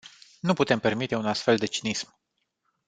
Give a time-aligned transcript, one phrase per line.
[0.39, 2.15] Nu putem permite un astfel de cinism.